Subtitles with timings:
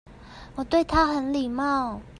[0.55, 2.01] 我對他很禮貌